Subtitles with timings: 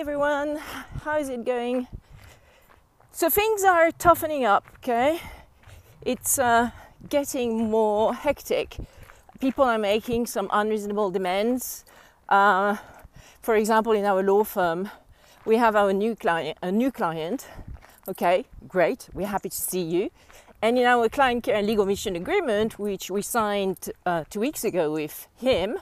[0.00, 0.58] everyone,
[1.04, 1.86] how is it going?
[3.12, 5.20] So things are toughening up, okay?
[6.02, 6.70] It's uh,
[7.08, 8.76] getting more hectic.
[9.40, 11.84] People are making some unreasonable demands.
[12.28, 12.76] Uh,
[13.40, 14.90] for example, in our law firm,
[15.44, 17.46] we have our new client, a new client.
[18.08, 19.08] Okay, great.
[19.14, 20.10] We're happy to see you.
[20.60, 24.64] And in our client care and legal mission agreement, which we signed uh, two weeks
[24.64, 25.78] ago with him,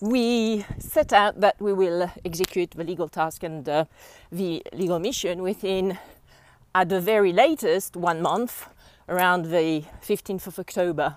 [0.00, 3.84] we set out that we will execute the legal task and uh,
[4.30, 5.98] the legal mission within,
[6.74, 8.68] at the very latest, one month,
[9.08, 11.16] around the 15th of October.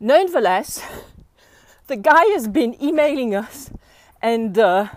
[0.00, 0.82] Nonetheless,
[1.86, 3.70] the guy has been emailing us,
[4.22, 4.88] and uh,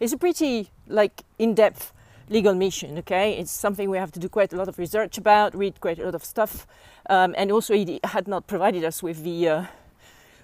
[0.00, 1.92] it's a pretty like in-depth
[2.28, 2.98] legal mission.
[2.98, 5.98] Okay, it's something we have to do quite a lot of research about, read quite
[5.98, 6.66] a lot of stuff,
[7.08, 9.64] um, and also he had not provided us with the uh,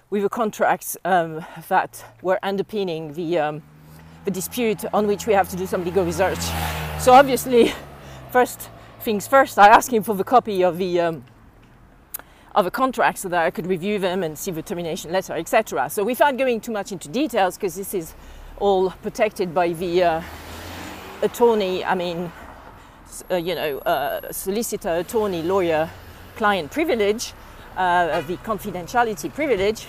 [0.09, 3.63] with the contracts um, that were underpinning the, um,
[4.25, 6.39] the dispute on which we have to do some legal research.
[6.99, 7.73] So obviously,
[8.31, 8.69] first
[9.01, 11.25] things first, I asked him for the copy of the um,
[12.55, 15.89] of the contract so that I could review them and see the termination letter, etc.
[15.89, 18.13] So without going too much into details, because this is
[18.59, 20.21] all protected by the uh,
[21.21, 22.31] attorney, I mean,
[23.29, 25.89] uh, you know, uh, solicitor, attorney, lawyer,
[26.37, 27.33] client privilege,
[27.75, 29.85] uh, the confidentiality privilege,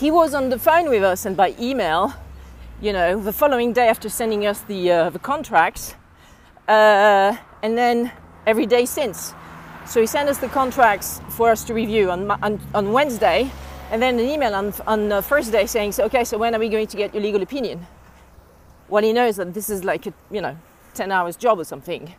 [0.00, 2.14] he was on the phone with us and by email,
[2.80, 5.94] you know, the following day after sending us the, uh, the contracts,
[6.68, 8.10] uh, and then
[8.46, 9.34] every day since.
[9.86, 13.50] So he sent us the contracts for us to review on, on, on Wednesday,
[13.90, 16.70] and then an email on, on uh, Thursday saying, so, okay, so when are we
[16.70, 17.86] going to get your legal opinion?
[18.88, 20.56] Well, he knows that this is like a, you know,
[20.94, 22.14] 10 hours job or something.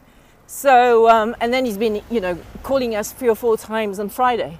[0.45, 4.09] So, um, and then he's been, you know, calling us three or four times on
[4.09, 4.59] Friday.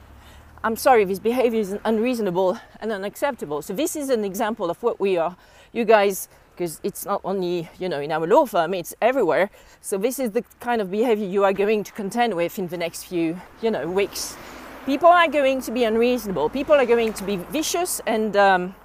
[0.64, 3.64] I'm sorry if his behavior is unreasonable and unacceptable.
[3.64, 5.36] So this is an example of what we are,
[5.74, 9.50] you guys, because it's not only, you know, in our law firm, it's everywhere.
[9.82, 12.78] So this is the kind of behavior you are going to contend with in the
[12.78, 14.38] next few, you know, weeks.
[14.86, 16.48] People are going to be unreasonable.
[16.50, 18.76] People are going to be vicious and um,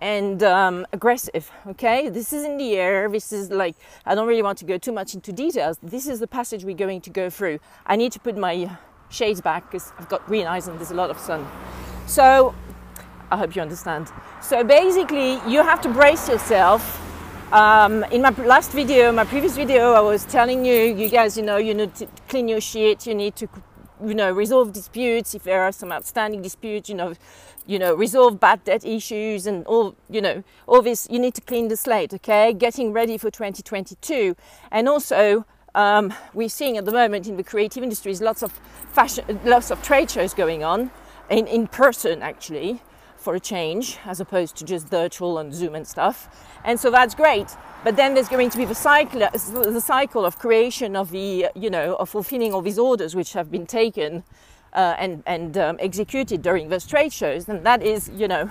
[0.00, 1.50] and um, aggressive.
[1.66, 3.10] Okay, this is in the air.
[3.10, 3.76] This is like
[4.06, 5.78] I don't really want to go too much into details.
[5.82, 7.58] This is the passage we're going to go through.
[7.86, 8.70] I need to put my
[9.10, 11.46] shades back because I've got green eyes and there's a lot of sun.
[12.06, 12.54] So
[13.30, 14.10] I hope you understand.
[14.40, 17.04] So basically, you have to brace yourself.
[17.52, 21.42] Um, in my last video, my previous video, I was telling you, you guys, you
[21.42, 23.06] know, you need to clean your shit.
[23.06, 23.48] You need to,
[24.04, 26.88] you know, resolve disputes if there are some outstanding disputes.
[26.88, 27.14] You know,
[27.66, 31.06] you know, resolve bad debt issues and all, you know, all this.
[31.10, 32.52] You need to clean the slate, okay?
[32.52, 34.36] Getting ready for 2022.
[34.70, 38.52] And also, um, we're seeing at the moment in the creative industries lots of
[38.92, 40.90] fashion, lots of trade shows going on
[41.30, 42.80] in, in person, actually,
[43.16, 46.28] for a change, as opposed to just virtual and Zoom and stuff.
[46.64, 47.48] And so that's great.
[47.84, 51.70] But then there's going to be the cycle, the cycle of creation of the, you
[51.70, 54.24] know, of fulfilling all these orders which have been taken
[54.72, 58.50] uh, and, and um, executed during those trade shows, and that is, you know,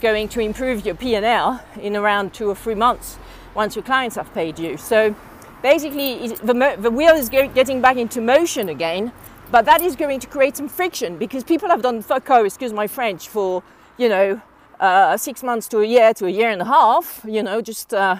[0.00, 3.16] going to improve your P&L in around two or three months
[3.54, 4.76] once your clients have paid you.
[4.76, 5.14] So
[5.62, 9.12] basically, the, the wheel is getting back into motion again,
[9.50, 12.86] but that is going to create some friction because people have done fucko, excuse my
[12.86, 13.62] French, for,
[13.96, 14.40] you know,
[14.80, 17.94] uh, six months to a year to a year and a half, you know, just
[17.94, 18.18] uh,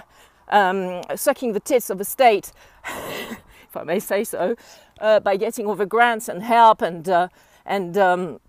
[0.49, 2.51] um, sucking the tits of the state,
[2.85, 4.55] if I may say so,
[5.01, 7.27] uh, by getting all the grants and help and uh,
[7.65, 8.39] and um,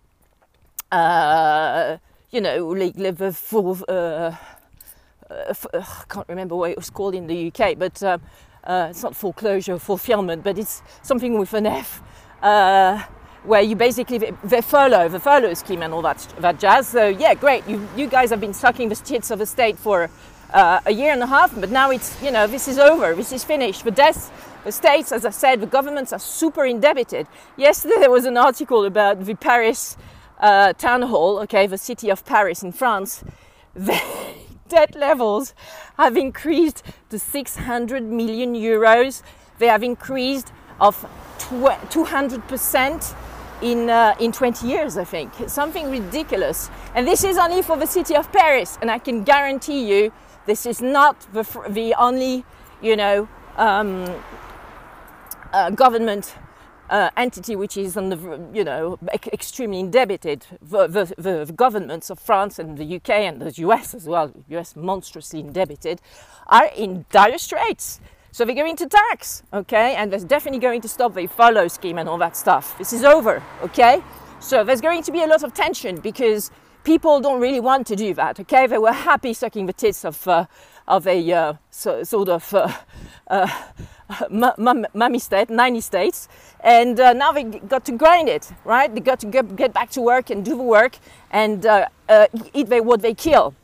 [0.93, 1.97] uh,
[2.31, 4.37] you know like the full uh,
[5.31, 8.03] I can't remember what it was called in the UK, but
[8.65, 12.03] uh, it's not foreclosure, fulfillment, but it's something with an F.
[13.45, 16.89] where you basically the furlough, the furlough scheme, and all that that jazz.
[16.89, 17.67] So yeah, great.
[17.69, 20.09] You you guys have been sucking the tits of the state for
[20.87, 23.15] a year and a half, but now it's you know this is over.
[23.15, 23.85] This is finished.
[23.85, 24.31] The death
[24.65, 27.27] the states, as I said, the governments are super indebted.
[27.57, 29.97] Yesterday there was an article about the Paris
[30.41, 33.23] uh, town hall, okay, the city of Paris in France.
[33.75, 34.01] The
[34.69, 35.55] debt levels
[35.97, 39.23] have increased to 600 million euros.
[39.59, 41.07] They have increased of
[41.39, 43.15] 200%
[43.63, 45.33] in, uh, in 20 years, I think.
[45.47, 46.71] something ridiculous.
[46.95, 48.79] And this is only for the city of Paris.
[48.81, 50.13] And I can guarantee you,
[50.47, 52.45] this is not the, the only,
[52.83, 54.05] you know, um,
[55.53, 56.35] uh, government
[56.91, 58.99] uh, entity which is on the you know
[59.33, 64.07] extremely indebted the, the, the, governments of France and the UK and the US as
[64.07, 66.01] well US monstrously indebted
[66.49, 68.01] are in dire straits.
[68.33, 69.95] So they're going to tax okay?
[69.95, 72.77] And they're definitely going to stop the furlough scheme and all that stuff.
[72.79, 74.03] This is over okay?
[74.41, 76.51] So there's going to be a lot of tension because
[76.85, 78.39] people don't really want to do that.
[78.39, 80.47] Okay, they were happy sucking the tits of uh,
[80.87, 82.73] of a uh, so, sort of uh,
[83.29, 83.49] uh,
[84.95, 86.29] mummy state, nanny states,
[86.61, 88.95] and uh, now they got to grind it, right?
[88.95, 90.97] They got to get, get back to work and do the work
[91.31, 91.87] and uh,
[92.53, 93.55] eat they, what they kill.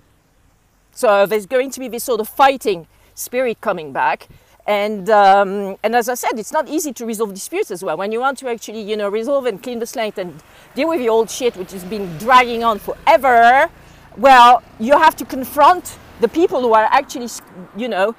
[0.92, 4.28] So there's going to be this sort of fighting spirit coming back.
[4.66, 7.96] And, um, and as I said, it's not easy to resolve disputes as well.
[7.96, 10.42] When you want to actually, you know, resolve and clean the slate and
[10.74, 13.70] deal with the old shit which has been dragging on forever,
[14.16, 17.28] well, you have to confront the people who are actually,
[17.76, 18.14] you know,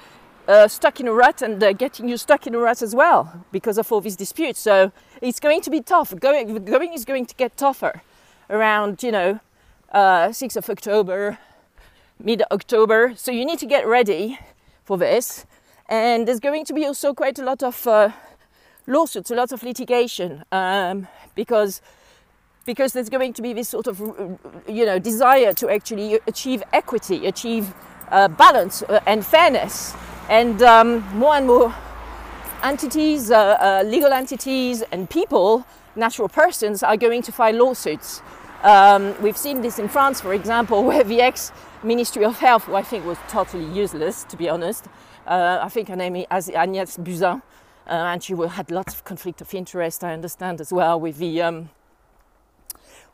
[0.48, 3.46] uh, stuck in a rut and uh, getting you stuck in a rut as well
[3.52, 4.60] because of all these disputes.
[4.60, 6.14] So it's going to be tough.
[6.20, 8.02] Going, going is going to get tougher
[8.50, 9.40] around, you know,
[9.92, 11.38] uh, 6th of October,
[12.20, 13.14] mid October.
[13.16, 14.40] So you need to get ready
[14.84, 15.46] for this.
[15.88, 18.10] And there's going to be also quite a lot of uh,
[18.88, 21.82] lawsuits, a lot of litigation, um, because
[22.64, 24.00] because there's going to be this sort of
[24.68, 27.74] you know desire to actually achieve equity, achieve
[28.12, 29.94] uh, balance uh, and fairness,
[30.30, 31.74] and um, more and more
[32.64, 35.66] entities, uh, uh, legal entities, and people,
[35.96, 38.22] natural persons, are going to file lawsuits.
[38.64, 41.52] Um, we've seen this in France, for example, where the ex
[41.84, 44.86] Ministry of Health, who I think was totally useless, to be honest,
[45.26, 47.42] I think her name is Agnès Buzyn,
[47.88, 51.70] and she had lots of conflict of interest, I understand, as well, with the um,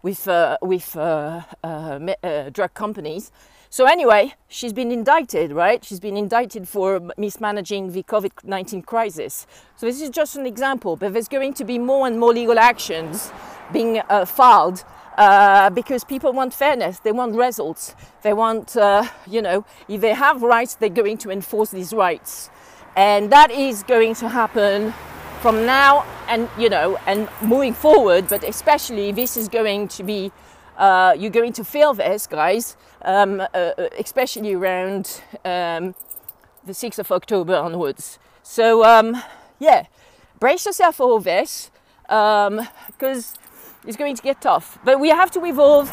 [0.02, 3.32] with uh, with uh, uh, drug companies.
[3.70, 5.84] So anyway, she's been indicted, right?
[5.84, 9.46] She's been indicted for mismanaging the COVID-19 crisis.
[9.76, 12.58] So this is just an example, but there's going to be more and more legal
[12.58, 13.32] actions
[13.74, 14.84] being filed
[15.18, 20.14] uh, because people want fairness, they want results, they want, uh, you know, if they
[20.14, 22.50] have rights, they're going to enforce these rights.
[22.96, 24.94] And that is going to happen
[25.42, 30.32] from now and, you know, and moving forward, but especially this is going to be,
[30.78, 35.96] uh, you're going to feel this, guys, um, uh, uh, especially around um,
[36.66, 38.20] the 6th of October onwards.
[38.44, 39.22] So, um,
[39.60, 39.88] yeah,
[40.40, 41.72] brace yourself for all this
[42.04, 42.68] because um,
[43.86, 44.78] it's going to get tough.
[44.86, 45.92] But we have to evolve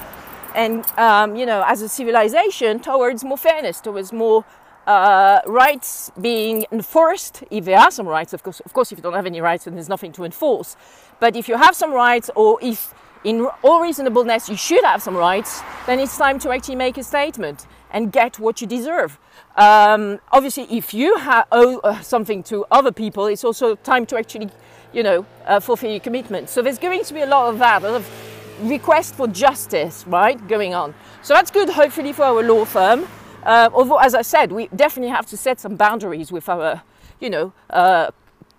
[0.55, 4.45] and, um, you know, as a civilization towards more fairness, towards more
[4.87, 7.43] uh, rights being enforced.
[7.51, 9.65] If there are some rights, of course, of course, if you don't have any rights,
[9.65, 10.77] then there's nothing to enforce.
[11.21, 15.17] But if you have some rights, or if in all reasonableness you should have some
[15.17, 19.19] rights, then it's time to actually make a statement and get what you deserve.
[19.57, 24.19] Um, obviously, if you ha- owe uh, something to other people, it's also time to
[24.19, 24.51] actually
[24.95, 26.49] you know, uh, fulfill your commitment.
[26.49, 30.07] So there's going to be a lot of that, a lot of request for justice,
[30.07, 30.95] right, going on.
[31.23, 33.07] So that's good, hopefully, for our law firm.
[33.43, 36.83] Uh, although, as I said, we definitely have to set some boundaries with our,
[37.21, 38.11] you know, uh,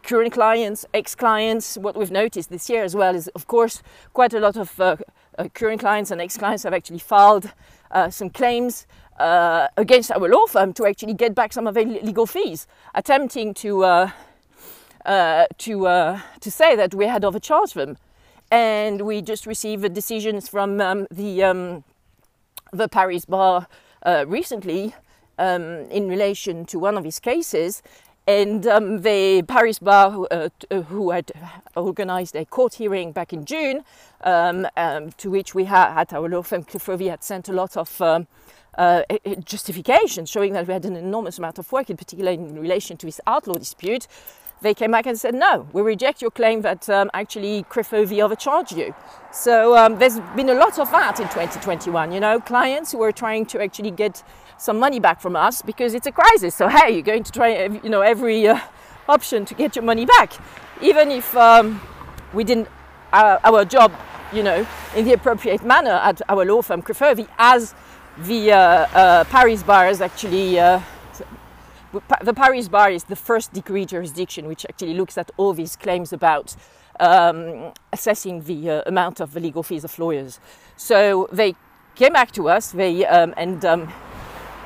[0.05, 1.77] current clients, ex-clients.
[1.77, 3.81] What we've noticed this year as well is, of course,
[4.13, 4.97] quite a lot of uh,
[5.37, 7.51] uh, current clients and ex-clients have actually filed
[7.91, 8.87] uh, some claims
[9.19, 13.53] uh, against our law firm to actually get back some of their legal fees, attempting
[13.53, 14.09] to uh,
[15.57, 17.97] to, to say that we had overcharged them.
[18.51, 21.83] And we just received decisions from um, the, um,
[22.71, 23.67] the Paris bar
[24.25, 24.95] recently
[25.37, 27.83] um, in relation to one of his cases.
[28.27, 31.31] And um, the Paris bar, uh, uh, who had
[31.75, 33.83] organized a court hearing back in June,
[34.21, 37.77] um, um, to which we had, at our law firm, Crefovi had sent a lot
[37.77, 39.03] of uh,
[39.43, 43.05] justification showing that we had an enormous amount of work, in particular in relation to
[43.05, 44.07] this outlaw dispute
[44.61, 48.71] they came back and said, no, we reject your claim that um, actually Crefovi overcharged
[48.71, 48.95] you.
[49.31, 53.11] So um, there's been a lot of that in 2021, you know, clients who are
[53.11, 54.23] trying to actually get
[54.57, 56.55] some money back from us because it's a crisis.
[56.55, 58.59] So, hey, you're going to try, you know, every uh,
[59.09, 60.33] option to get your money back.
[60.81, 61.81] Even if um,
[62.33, 62.67] we didn't,
[63.13, 63.91] uh, our job,
[64.33, 67.73] you know, in the appropriate manner at our law firm, Crefovi, as
[68.19, 70.79] the uh, uh Paris bar has actually uh,
[72.21, 76.13] the Paris bar is the first degree jurisdiction which actually looks at all these claims
[76.13, 76.55] about
[76.99, 80.39] um, assessing the uh, amount of the legal fees of lawyers.
[80.77, 81.55] So they
[81.95, 83.93] came back to us they, um, and um,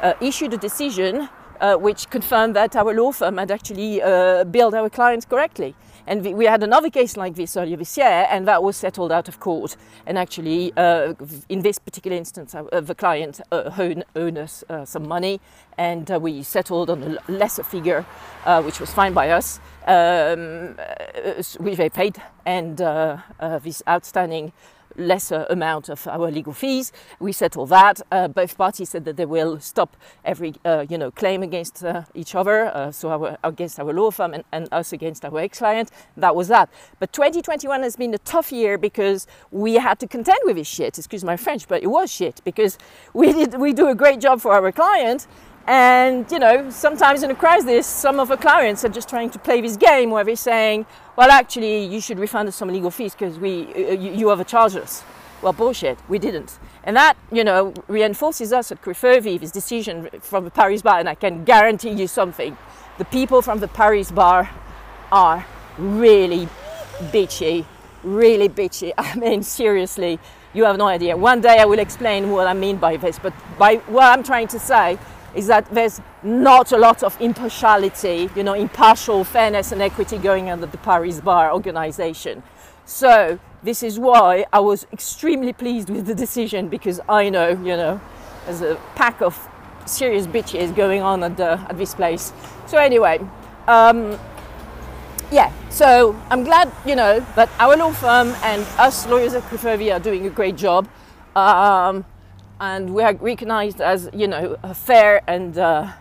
[0.02, 4.74] uh, issued a decision uh, which confirmed that our law firm had actually uh, billed
[4.74, 5.76] our clients correctly.
[6.10, 9.28] And we had another case like this earlier this year, and that was settled out
[9.28, 9.78] of court.
[10.08, 11.14] And actually, uh,
[11.50, 13.70] in this particular instance, uh, the client uh,
[14.16, 15.40] owed, us uh, some money,
[15.78, 18.08] and uh, we settled on a lesser figure,
[18.46, 20.76] uh, which was fine by us, um,
[21.60, 22.20] which they paid.
[22.44, 22.78] And
[23.62, 24.52] this outstanding
[25.00, 26.92] lesser amount of our legal fees.
[27.20, 28.02] We settled that.
[28.12, 32.04] Uh, both parties said that they will stop every uh, you know claim against uh,
[32.14, 35.92] each other, uh, so our, against our law firm and, and us against our ex-client.
[36.18, 36.70] That was that.
[37.00, 40.98] But 2021 has been a tough year because we had to contend with this shit.
[40.98, 42.78] Excuse my French, but it was shit because
[43.14, 45.28] we did we do a great job for our client
[45.70, 49.38] and you know, sometimes in a crisis, some of our clients are just trying to
[49.38, 50.88] play this game where they're saying,
[51.20, 54.78] "Well, actually, you should refund us some legal fees because we uh, you, you overcharged
[54.78, 55.04] us."
[55.42, 55.98] Well, bullshit.
[56.08, 60.82] We didn't, and that you know reinforces us at Crefovi this decision from the Paris
[60.82, 61.00] Bar.
[61.00, 62.58] And I can guarantee you something:
[63.00, 64.50] the people from the Paris Bar
[65.12, 65.46] are
[65.78, 66.48] really
[67.12, 67.66] bitchy,
[68.02, 68.94] really bitchy.
[68.98, 70.20] I mean, seriously,
[70.54, 71.18] you have no idea.
[71.18, 74.48] One day I will explain what I mean by this, but by what I'm trying
[74.56, 74.98] to say
[75.36, 80.50] is that there's not a lot of impartiality, you know, impartial fairness and equity going
[80.50, 82.44] on at the Paris Bar organization.
[82.86, 87.78] So this is why I was extremely pleased with the decision because I know, you
[87.78, 88.02] know,
[88.46, 89.48] there's a pack of
[89.86, 92.34] serious bitches going on at, the, at this place.
[92.68, 93.20] So anyway,
[93.68, 94.18] um,
[95.32, 99.94] yeah, so I'm glad, you know, that our law firm and us lawyers at Crefovi
[99.94, 100.88] are doing a great job.
[101.36, 102.06] Um,
[102.62, 105.92] and we are recognized as you know fair and uh,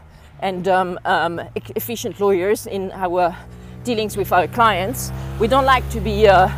[0.41, 1.41] and um, um,
[1.77, 3.37] efficient lawyers in our
[3.85, 5.11] dealings with our clients.
[5.41, 6.49] We don't like to be, uh,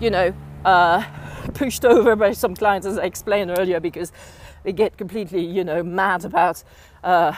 [0.00, 0.32] you know,
[0.64, 1.04] uh,
[1.54, 4.12] pushed over by some clients, as I explained earlier, because
[4.62, 6.62] they get completely, you know, mad about.
[7.02, 7.34] Uh,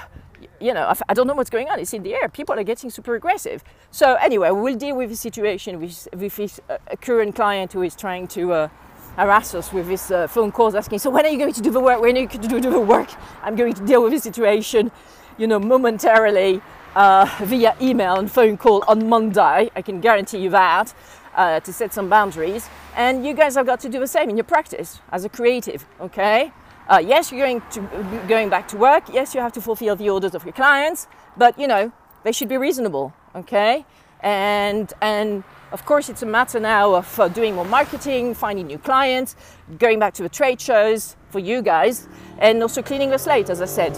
[0.60, 1.80] you know, I don't know what's going on.
[1.80, 2.28] It's in the air.
[2.28, 3.64] People are getting super aggressive.
[3.90, 7.96] So anyway, we'll deal with the situation with, with this uh, current client who is
[7.96, 8.68] trying to uh,
[9.16, 11.70] harass us with his uh, phone calls asking, so when are you going to do
[11.70, 12.00] the work?
[12.00, 13.10] When are you going to do the work?
[13.42, 14.90] I'm going to deal with the situation,
[15.38, 16.60] you know, momentarily
[16.94, 19.70] uh, via email and phone call on Monday.
[19.74, 20.94] I can guarantee you that
[21.34, 22.68] uh, to set some boundaries.
[22.96, 25.86] And you guys have got to do the same in your practice as a creative,
[26.00, 26.52] okay?
[26.88, 27.80] Uh, yes, you're going to
[28.28, 29.04] going back to work.
[29.12, 31.06] Yes, you have to fulfill the orders of your clients,
[31.36, 31.92] but you know
[32.24, 33.86] they should be reasonable, okay?
[34.20, 35.44] And and
[35.74, 39.34] of course, it's a matter now of uh, doing more marketing, finding new clients,
[39.80, 42.06] going back to the trade shows for you guys,
[42.38, 43.92] and also cleaning the slate, as I said,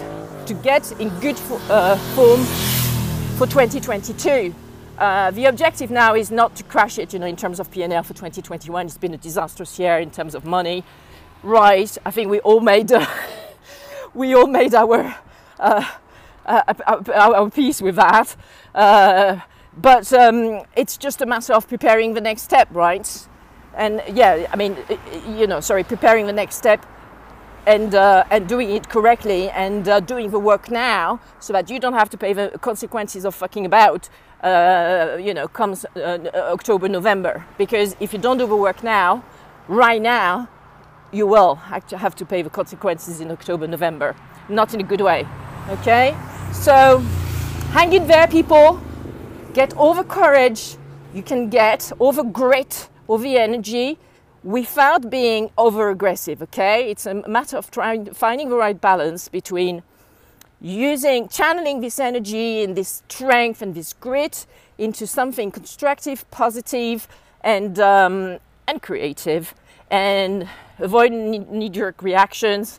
[0.47, 2.42] to get in good uh, form
[3.37, 4.54] for 2022.
[4.97, 8.02] Uh, the objective now is not to crash it, you know, in terms of P&L
[8.02, 8.87] for 2021.
[8.87, 10.83] It's been a disastrous year in terms of money.
[11.42, 13.06] Right, I think we all made uh,
[14.14, 15.14] we all made our
[15.61, 15.85] uh,
[16.47, 16.75] uh,
[17.14, 18.35] our peace with that.
[19.76, 23.28] But um, it's just a matter of preparing the next step, right?
[23.75, 24.76] And yeah, I mean,
[25.28, 26.87] you know, sorry, preparing the next step
[27.66, 31.78] and uh, and doing it correctly and uh, doing the work now, so that you
[31.78, 34.09] don't have to pay the consequences of fucking about.
[34.42, 37.45] Uh, you know, comes uh, October, November.
[37.59, 39.25] Because if you don't do the work now,
[39.66, 40.49] right now,
[41.11, 44.14] you will have to pay the consequences in October, November.
[44.49, 45.26] Not in a good way.
[45.68, 46.16] Okay,
[46.52, 46.99] so
[47.73, 48.80] hang in there, people
[49.56, 50.76] get the courage
[51.14, 53.98] you can get, the grit, the energy
[54.44, 56.90] without being over aggressive, okay?
[56.90, 59.82] It's a matter of trying finding the right balance between
[60.60, 64.46] using channeling this energy and this strength and this grit
[64.76, 67.08] into something constructive, positive,
[67.40, 69.54] and um, and creative,
[69.90, 70.46] and
[70.78, 72.78] avoid knee-jerk reactions.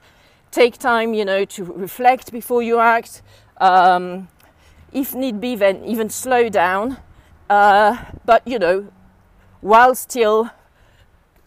[0.51, 3.23] Take time, you know, to reflect before you act.
[3.59, 4.27] Um,
[4.91, 6.97] if need be, then even slow down.
[7.49, 8.87] Uh, but you know,
[9.61, 10.49] while still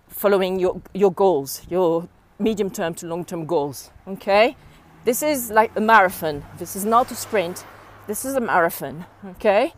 [0.09, 3.91] following your, your goals, your medium term to long term goals.
[4.07, 4.57] Okay?
[5.05, 6.45] This is like a marathon.
[6.59, 7.65] This is not a sprint.
[8.07, 9.07] This is a marathon.
[9.25, 9.73] Okay?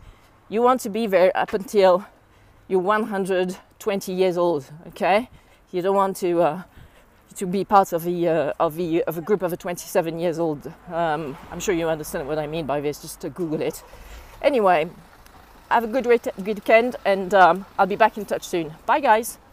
[0.49, 2.05] You want to be there up until
[2.67, 4.65] you're 120 years old.
[4.87, 5.29] Okay?
[5.71, 6.63] You don't want to uh,
[7.35, 10.39] to be part of the uh, of the of a group of a 27 years
[10.39, 10.71] old.
[10.91, 13.01] Um, I'm sure you understand what I mean by this.
[13.01, 13.83] Just Google it.
[14.41, 14.89] Anyway,
[15.69, 18.73] have a good good weekend, and um, I'll be back in touch soon.
[18.85, 19.37] Bye, guys.